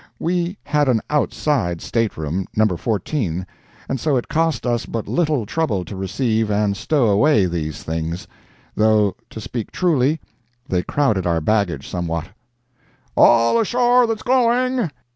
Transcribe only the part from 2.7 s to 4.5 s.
14 and so it